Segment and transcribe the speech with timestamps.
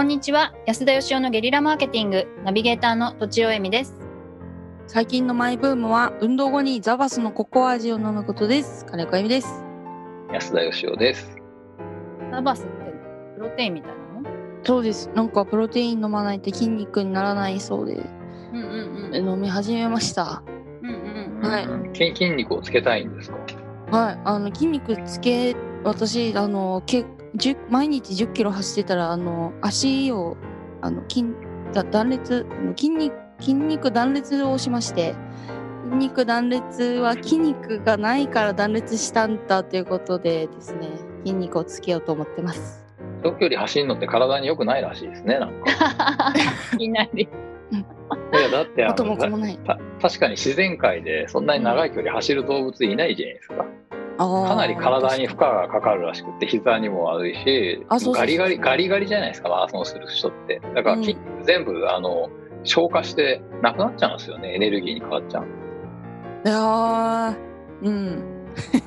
[0.00, 0.54] こんにちは。
[0.64, 2.26] 安田義雄のゲリラマーケティング。
[2.42, 3.94] ナビゲーターのとちおえみです。
[4.86, 8.86] 最近のマイブームは運動後にザバスのココア味を飲むことです。
[8.86, 9.62] 金子由美です。
[10.32, 11.36] 安田義雄です。
[12.30, 12.70] ザバスって
[13.36, 15.10] プロテインみたいなのそうです。
[15.14, 17.96] なんかプロテイン飲まないと筋肉にならないそうで。
[17.96, 17.98] う
[18.54, 19.28] んうんうん。
[19.34, 20.42] 飲み始めました。
[20.82, 21.66] うんうんはい。
[21.66, 23.36] うん筋筋肉をつけたいんですか？
[23.90, 24.20] はい。
[24.24, 25.54] あの筋肉つけ
[25.84, 27.06] 私あのけじゅ
[27.70, 30.36] 毎日1 0キロ走ってたらあの足を
[30.82, 31.26] あの筋
[31.72, 35.14] だ断裂筋肉筋肉断裂をしまして
[35.84, 40.88] 筋肉断裂は筋肉がないから断裂したんだということでですね
[41.24, 42.90] 筋肉をつけようと思ってます
[43.22, 45.38] 長距離走るのって体に良くないらしいですね。
[45.38, 46.34] なんか。
[46.74, 47.28] いきなりい
[48.36, 53.54] やだってあの子もないた確かに自然界でそんなに長い距離走る動物いないじゃないですか。
[53.54, 53.64] か
[54.20, 60.60] かなり体に負荷がかかるらしくて膝にも悪いしガリガリガリガリじゃないですかマラソンする人って。
[60.74, 62.28] だから筋肉全部あの
[62.64, 65.44] 消化してなくなっちゃうんですよねエネルギーに変わっちゃう。
[66.44, 67.36] いやー
[67.82, 68.46] うん。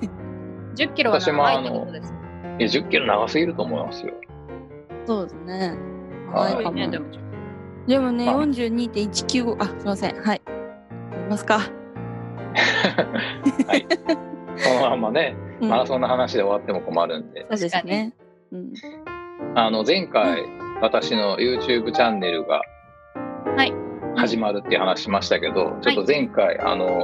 [0.76, 2.14] 10キロは長いってことです
[2.60, 4.14] いや10キロ長すぎると思いますよ。
[5.06, 5.78] そうですね。
[6.32, 6.54] はい。
[6.54, 6.78] 長いかも。
[6.78, 6.90] ね
[7.88, 8.44] でもねまあ。
[8.44, 10.16] 42.195あすいません。
[10.22, 10.42] はい。
[10.46, 11.60] やりますか。
[13.68, 13.88] はい。
[14.64, 15.70] このままねうん。
[15.70, 17.46] マラソンの話で終わっても困るんで。
[17.52, 18.14] そうですね。
[18.52, 18.74] うん。
[19.56, 20.44] あの前回
[20.82, 22.62] 私の YouTube チャンネルが
[23.56, 23.74] はい。
[24.16, 27.04] 始まるっていう話しましたけど、ちょっと前回あの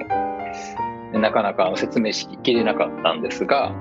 [1.14, 3.74] なかなか説明しきれなかったんですが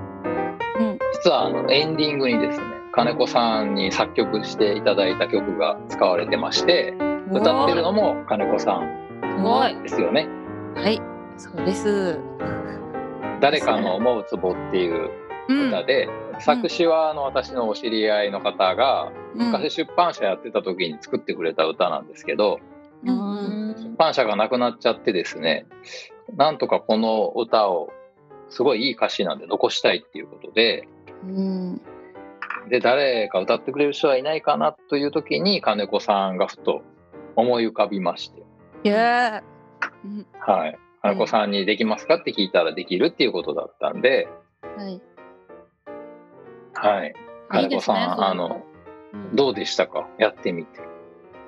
[0.79, 0.99] うん。
[1.13, 6.95] 実はあのエンディングにですね金子さんに作曲していただいた曲が使われてまして
[7.31, 10.27] 歌ってるのも金子さんすごいですよね。
[10.75, 10.99] はい。
[11.37, 12.19] そうです
[13.39, 15.09] 誰かの思うツボっていう
[15.49, 15.67] うん。
[15.69, 16.07] 歌で、
[16.39, 22.59] 作詞はあの私のお知り合いの方が昔出版社やってた時に作ってくれた歌なんですけど、
[23.03, 23.13] うう
[23.71, 23.75] ん。
[23.77, 25.65] 出版社がなくなっちゃってですね
[26.35, 27.89] なんとかこの歌を
[28.49, 30.87] すごいいい歌詞なんで残したいっていうことで
[31.23, 31.81] うん。
[32.69, 36.83] で誰か歌ってくれる人はいないかなという時に金子さんがふと
[37.35, 38.43] 思い浮かびまして、
[38.83, 39.41] イエー。
[40.03, 44.27] うんはい、金子さんにできますかって聞いたらできるっていうことだったんで、
[44.61, 45.01] はい。
[46.73, 47.13] はい、いい
[47.49, 48.63] 金子さん、ですねあの
[49.33, 50.07] どうでしたか？
[50.17, 50.79] やってみて。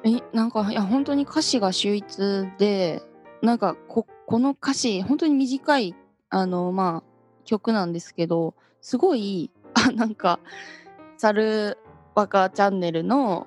[0.04, 3.04] えなんかいや本当に歌詞が秀逸で
[3.42, 5.96] なんかここの歌詞本当に短い
[6.30, 10.40] あのまあ曲なんですけどすごいあなんか
[11.18, 11.78] 「サル
[12.16, 13.46] バカチャンネル」の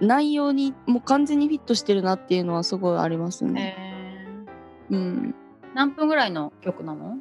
[0.00, 3.76] 内容にもう完全にフィットしてるなっていうのはすごいありますね。
[4.90, 4.96] えー。
[4.96, 5.34] うん。
[5.74, 7.16] 何分ぐらいの曲なの？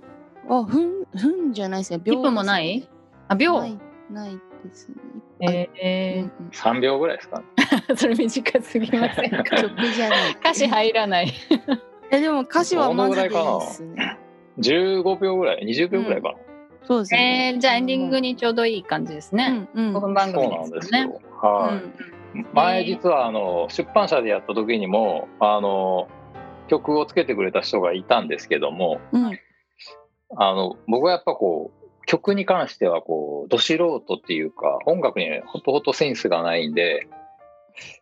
[0.49, 2.01] あふんふんじゃないですね。
[2.03, 2.87] 1分もない？
[3.27, 3.59] あ秒？
[3.59, 3.77] ない
[4.11, 4.39] ないで
[4.73, 4.89] す
[5.39, 5.69] ね。
[5.75, 6.21] え。
[6.21, 6.49] うんうん。
[6.51, 7.43] 3秒ぐらいですか？
[7.95, 9.43] それ短すぎませんか？
[9.55, 10.31] 曲じゃない。
[10.39, 11.31] 歌詞入らない。
[12.11, 14.17] えでも歌詞はマジですね。
[14.59, 16.35] 15秒ぐらい、20秒ぐらいかな？
[16.83, 17.51] そうですね。
[17.53, 19.97] えー、じゃあエンディングにちょうどいい感じですね、うんうん。
[19.97, 21.21] 5分番組そうなんでよねですすよ。
[21.41, 22.37] はい。
[22.37, 22.45] うん。
[22.53, 26.07] 前実はあの出版社でやった時にもあの
[26.69, 29.39] 曲をつけてくれた人がいたんですけどもうん
[30.37, 37.07] あの僕はやっぱこう曲に関してはこうど素人っていうか音楽にほとほとセンスがないんで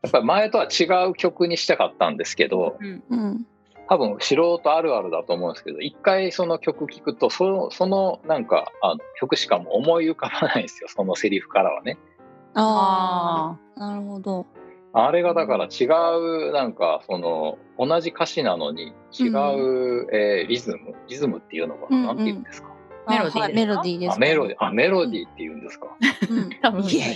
[0.03, 3.47] やっぱり前とは違う曲にしたかったんですけどうんうん
[3.89, 11.97] 多分素人あるあるだと思うんですけど一回その曲聴くとそのそのなんかあの曲しかも思い浮かばないんですよそのセリフからはね。
[12.53, 14.45] ああなるほど。
[15.05, 22.05] あれがだから違うなんかその同じ歌詞なのに違う、えーリズムリズムっていうのかうんうん。
[22.07, 22.69] ななんて言うんですか、
[23.07, 23.39] メロディーですか？
[23.39, 24.15] はいメロディーです。
[24.15, 25.87] あメロディーあメロディーって言うんですか、
[26.29, 26.49] うん。
[26.61, 26.83] 多分。
[26.83, 27.15] いやいや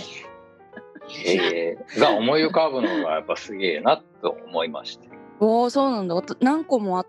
[1.26, 2.00] えー。
[2.00, 5.08] が思い浮かぶのがやっぱすげえなと思いまして。
[5.40, 6.14] おおそうなんだ。
[6.40, 7.06] 何個もあっ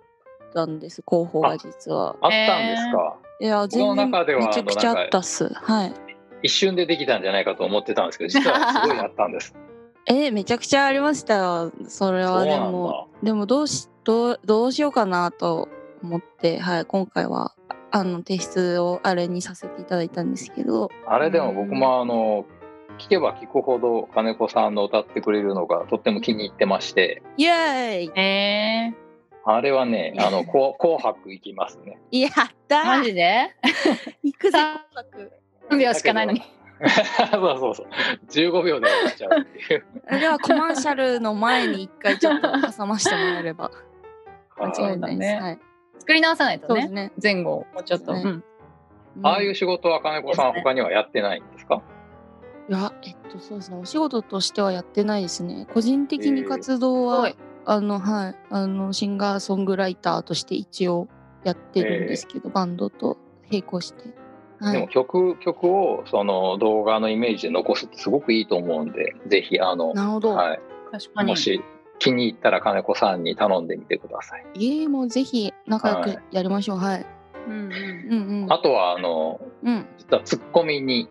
[0.53, 2.15] たんです候補が実は。
[2.21, 5.47] あったんですか、いや全然中ではめちゃくちゃあったっす。
[5.53, 5.93] はい。
[6.45, 9.55] 一瞬でできたんじゃないかと思ってたんですけど実はすごいあったんです
[10.05, 11.35] えめちゃくちゃありました。
[11.35, 13.09] よそれはでも。
[13.21, 15.69] でもどうしどうどうしようかなと
[16.01, 16.59] 思って。
[16.59, 17.53] はい今回は
[17.91, 20.89] あの提出をあれにさせていただいたんですけど。
[21.07, 22.45] あれでも僕もあの
[22.99, 27.21] 聞けば聞くほど金子さんの歌ってくれるのがとっても気に入ってまして。
[27.37, 28.19] イエーイ。
[28.19, 28.93] え
[29.45, 31.97] あれはねあの紅白行きますね。
[32.11, 32.31] やっ
[32.67, 33.49] たー、マージで？
[34.23, 35.31] 行くぜさ紅白。
[35.69, 36.41] 3秒しかないのに
[37.31, 37.87] そうそうそう。
[38.29, 40.19] 15秒で終わっちゃうっていう。
[40.19, 43.71] ではコマーシャルの前に一回ちょっと挟ましてもらえれば
[44.57, 45.33] 間違いないです。
[45.35, 45.59] ねはい。
[45.99, 47.11] 作り直さないとねそうですね。
[47.21, 48.43] 前後もうちょっと、ねうん
[49.21, 51.83] ああいう仕事は金子さん他にはやってないんですか？
[52.67, 53.77] いや、えっと、そうですね。
[53.77, 55.67] お仕事としてはやってないですね。
[55.71, 61.07] 個人的に活動は、えーあの、はい、あの、シンガーソングライターとして一応
[61.45, 63.17] やってるんですけど、バンドと
[63.49, 64.09] 並行して。
[64.63, 70.35] はい、でも曲曲をその動画のイメージで残すってすごくいいと思うんでぜひあの、なるほど。
[70.35, 70.59] はい、
[70.91, 71.35] 確かにも。
[71.35, 71.61] し
[71.99, 74.45] 気に入ったら金子さんに頼んでみてください。
[74.55, 76.77] いえ、もうぜひ仲良くやりましょう。
[76.77, 77.05] はい。
[77.47, 78.53] うんうんうんうん。
[78.53, 79.85] あとはあのうん。
[79.97, 81.09] 実はツッコミに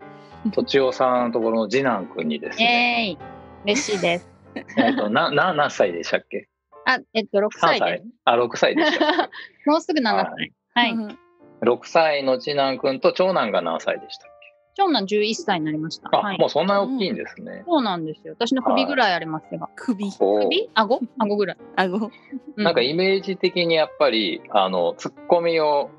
[0.52, 3.28] とちおさんのところの次男くんにですね、イェーイ
[3.64, 4.28] 嬉しいです。
[4.76, 6.49] えっとなな何歳でしたっけ？
[6.84, 8.04] あ、えっと、6 3歳歳です。
[8.25, 9.31] あ6歳でしたっ
[9.66, 10.52] もうすぐ7は歳。
[10.75, 10.93] はい。
[10.93, 11.16] うんけ
[11.62, 14.32] 6歳の次男くんと長男が何歳でしたっ
[14.75, 16.09] 長男11歳になりました。
[16.09, 17.62] けあ、はいもうそんな大きいんですね。
[17.67, 18.35] そうなんですよ。
[18.35, 19.69] 私の首ぐらいありますが。
[19.76, 20.11] 首。
[20.11, 20.70] 首？
[20.75, 21.00] 顎？
[21.19, 21.56] 顎ぐらい。
[21.76, 22.11] 顎。
[22.56, 25.91] うなんかイメージ的にやっぱりあのツッコミを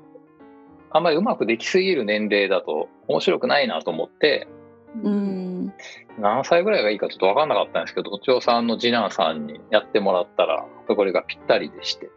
[0.90, 4.48] あんまりうまくできすぎる年齢だと面白くないなと思って
[5.02, 5.72] うん。
[6.18, 12.10] 何歳ぐらいがいいかちょっと分かんなかったんですけど都庁さんの次男さんにやってもらったらこれがぴったりでして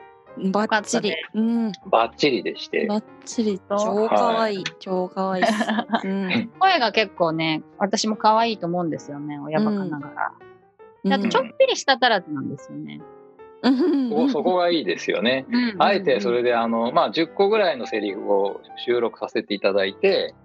[0.51, 1.31] バッチリよか。
[1.33, 1.71] うん。
[1.89, 3.59] バッチリでしてバッチリ。
[3.69, 4.63] 超可愛い。
[4.79, 5.43] 超可愛い。
[6.03, 6.51] うん。
[6.59, 10.33] 声が結構ね、私も可愛いと思うんですよね、親バカながら。
[11.03, 13.01] であと、ちょっぴり舌足らずなんですよね。
[13.63, 15.45] うんそこそこがいいですよね。
[15.49, 20.35] うんあえてそれであの、まあ、10個ぐらいのセリフを収録させていただいて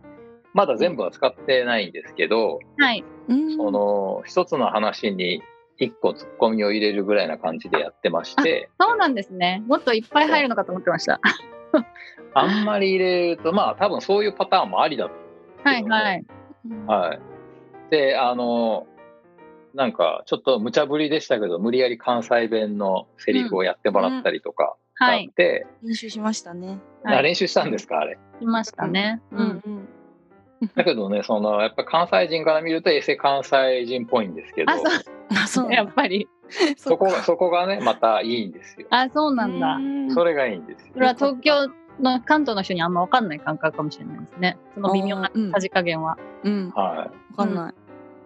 [0.55, 3.05] まだ全部は使ってないんですけど、はい。
[3.29, 5.43] うんその一つの話に
[5.85, 9.63] 1個ツッコミを入れるぐらいな感じでやってましてそうなんですね。
[9.67, 11.21] もっといっぱい入るのかと思ってました。
[12.35, 15.23] あんまり入れるとまあ多分そういうパターンもありだと
[15.65, 16.25] はいはい。
[16.87, 17.21] はい。
[17.91, 18.87] で、あの、
[19.75, 25.27] なんか、ちょっと無茶ぶりでしたけど、無理やり関西弁のセリフをやってもらったりとかがはい。
[25.29, 26.79] あって、練習しましたね。
[27.05, 27.17] はい。
[27.19, 28.19] あ練習したんですか、あれ。
[28.41, 29.21] しましたね。
[29.31, 29.63] ううんん。
[29.65, 29.89] うん。
[30.77, 34.87] だけどね、その、やっぱ関西人から見ると、エセ関西人っぽいんですけどあ、、そう。
[35.31, 35.73] あ、そう。
[35.73, 36.29] やっぱり。
[36.77, 38.87] そこが、そこがね、またいいんですよ。
[38.91, 39.79] あ、そうなんだ。
[40.15, 41.01] それがいいんですよそ。
[41.01, 41.69] れは東京
[42.01, 44.59] の関東の人にあんま分かんない感覚かもしれないですね。
[44.75, 46.19] その微妙なうんさじ加減は。
[46.45, 46.73] うん。
[46.75, 47.37] わはい。
[47.37, 47.75] かんない。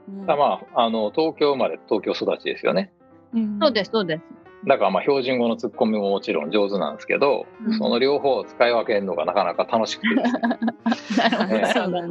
[0.08, 2.92] うんまあ、あの、東京生まれ、東京育ちですよね。
[3.34, 4.22] うんそうです、そうです。
[4.64, 11.60] だからまあ、標準語のツッコミももちろん上手なんですけど、うんその両方を使い分けるのがなかなか楽しくて ですね。
[11.60, 12.08] ねそうだね。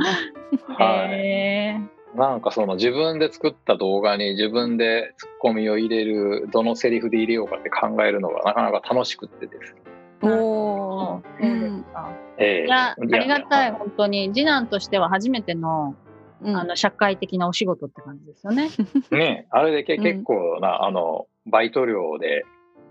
[0.67, 1.09] はい。
[1.11, 1.81] へ
[2.15, 9.75] なんかその自分で作った動画に自分でツッコミを入れるどのセリフで入れようかって考えるのがなかなか楽しくってです
[10.21, 10.29] おー。
[10.29, 12.11] そうですか。
[12.37, 14.31] ええいや、ありがたい、や本当に。
[14.33, 15.95] 次男としては初めての、
[16.41, 18.69] うんあの、社会的なお仕事って感じですよね。
[19.11, 22.45] ねあれでけうん結構な、あのバイト料で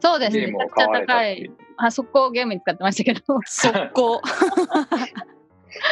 [0.05, 0.49] そうですね。
[0.49, 1.51] めちゃくちゃ買われたっ高てい。
[1.79, 3.41] あそこをゲームに使ってましたけど。
[3.47, 4.21] 速攻。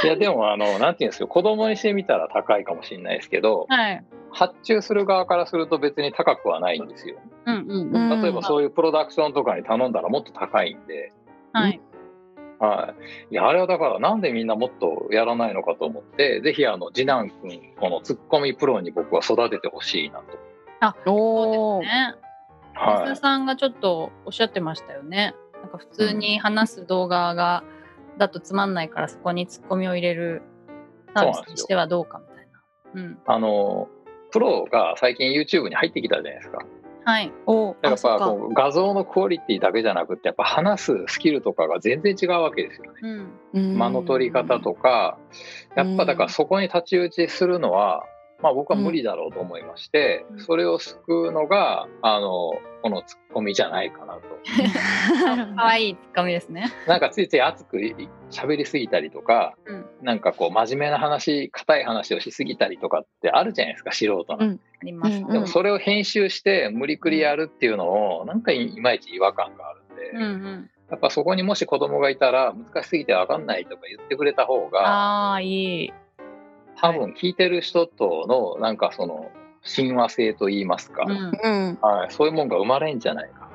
[0.04, 4.04] いやでもあのなんていうんですよ子供にしてみたら高いかもしれないですけどはい。
[4.30, 7.16] 発注する側からすると別に高くはないんですよ。
[7.46, 8.18] うんうんううん。
[8.18, 11.12] ん例えばそういうプロダクションとかに頼んだらもっと高いんで。
[11.52, 11.80] はい。
[12.58, 12.94] は
[13.30, 21.10] い、いやあれはだからなんでみんなもっとやらないのかと思ってぜひあの次男君このツッコミプロに僕は育ててほしいなと。
[21.12, 21.80] おー。
[21.80, 21.88] ね。
[21.88, 22.31] はい
[22.74, 25.34] 安田さんがちょっとおっしゃってましたよね。
[25.62, 27.64] なんか普通に話す動画が、
[28.19, 30.42] だとつまんないからそこにツッコミを入れる
[31.14, 32.62] サービスにしてはどうかみたいな。
[32.94, 33.19] うん。
[33.26, 33.88] あの
[34.31, 36.58] プロが最近 YouTube に入ってきたじゃないですか。
[37.05, 37.32] はい。
[37.46, 37.74] おー。
[37.82, 37.96] だか。
[37.96, 43.00] からやっぱこう画像のクオリティだけじゃなくてやっぱ話すスキルとかが全然違うわけですよね。
[43.02, 43.32] うん。
[43.55, 45.19] うん間の取り方とか
[45.76, 48.05] やっぱだからそこに太刀打ちするのは、
[48.43, 54.22] まあ、僕は無理だろうと思いまして、うんそれを救うのがあのこのツッコミじゃないかなと。
[55.55, 56.72] かわいいツッコミですね。
[56.89, 57.79] なんかついつい熱く
[58.31, 64.39] 喋りすぎたりとか、うんなんかこう真面目な話硬い話をしすぎたりとかってあるじゃないですか素人の。
[64.41, 65.17] うんあります。
[65.17, 70.70] うんでもそれを編集して無理くりやるっていうのをなんかいまいち違和感があるんで、うんうん。
[70.91, 75.46] やっぱそこにもし子供がいたら難しすぎて分かんないとか言ってくれた方がああ、い
[75.84, 75.93] い。
[76.76, 79.31] 多分聞いてる人とのなんかその
[79.62, 81.17] 親和性と言いますか、うん。
[81.19, 81.79] うん。
[81.81, 83.48] はい、そういうもんが生まれんじゃないか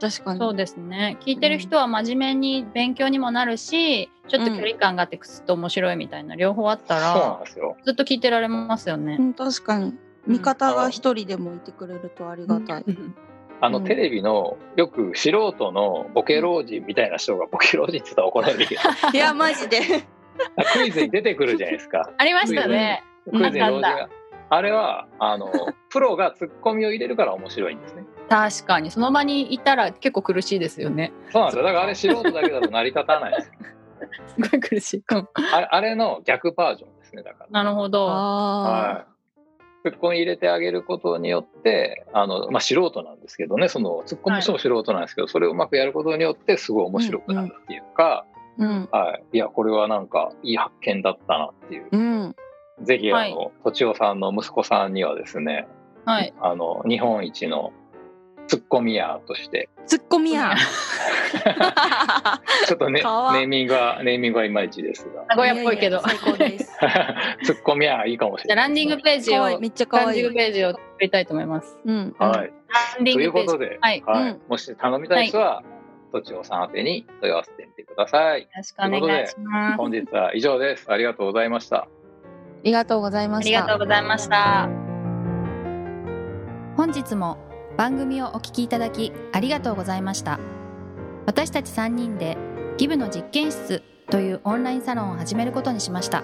[0.00, 0.40] 確かに。
[0.40, 1.18] そうですね。
[1.20, 7.12] 聞いてる人は真面目に勉強にもなるし、ちょっと距離感があってくすっと面白いみたいな両方あったな。
[7.12, 7.76] そうなんら、ですよ。
[7.84, 9.22] ずっと聞いてられますよねう。
[9.22, 9.94] ん、確かに。
[10.26, 12.84] 味方が一人でもいてくれるとありがたい。
[12.86, 13.14] うん
[13.62, 18.80] あのテレビのよく素人のボケ老人みたいな人がボケ老人って言ったら怒られるけど
[19.12, 19.80] いや、マジで。
[20.74, 22.10] クイズに出てくるじゃないですか。
[22.16, 23.02] ありましたね。
[23.30, 24.08] クイズに老人が。
[24.52, 25.52] あれはあの
[25.90, 28.04] プロがツッコミを入れるから面白いんですね。
[28.28, 31.12] 確かに、その場にいたら結構苦しいですよね。
[31.30, 31.64] そうなんですよ。
[31.64, 33.52] だからあれ素人だけだと成り立たないです。
[34.36, 35.04] すごい苦しい。
[35.08, 37.22] う んあれあれの逆バージョンですね。
[37.22, 37.62] だから。
[37.62, 38.08] なるほど。
[38.10, 39.06] あは
[39.82, 48.26] ツッコミ入れてあげることによってあの、まあ、素人なんですけどねそのツッコミしても素人なんですけど、それをうまくやることによってすごい面白くなるっていうか、
[48.60, 48.88] うん。
[48.92, 52.36] はい、いやこれはなんかいい発見だったなっていう、うん。
[52.82, 55.66] ぜひあはいの、とちおさんの息子さんにはですね
[56.04, 56.32] はい。
[56.40, 57.72] あの日本一の
[58.46, 60.54] ツッコミヤーとしてツッコミや。
[62.66, 65.96] ちょっとねネーミングはネーミングはいまいちですが名古屋っぽいけど。
[65.96, 66.78] やや最高です。
[67.42, 69.58] ツッコミヤーいいかもしれないランディングページを。
[69.58, 70.34] めっちゃ可愛いランディング。
[70.34, 71.76] ページを作りたいと思います。
[71.84, 72.14] うん。
[72.18, 73.46] はい、ランディといングページ。
[73.46, 73.98] うことで、はい。
[73.98, 75.68] ようんもし頼みたい人は、と
[76.22, 78.48] ちおさん宛てに問い合わせてみてください。
[78.54, 79.76] ろしくお願いします。
[79.76, 80.90] 本日は以上です。
[80.90, 81.76] ありがとうございました。
[81.82, 81.88] あ
[82.64, 83.62] りがとうございまありした。
[83.62, 84.68] がとうございました。
[86.76, 87.38] 本日も
[87.76, 90.38] 番組をお聞きいただきありがとうございました
[91.26, 92.36] 私たち3人で
[92.78, 96.22] ギブの実験室というオンラインサロンを始めることにしました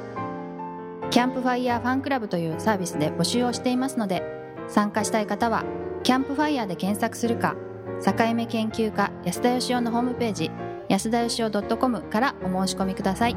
[1.11, 4.23] キャンプファイヤーファンクラブというサービスで募集をしていますので
[4.69, 5.65] 参加したい方は
[6.03, 7.55] キャンプファイヤーで検索するか
[8.05, 10.51] 境目研究家安田義雄のホームページ
[10.89, 13.37] 安田義雄 .com からお申し込みください。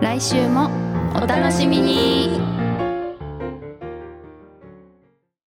[0.00, 0.70] 来週も
[1.14, 2.55] お楽しみに。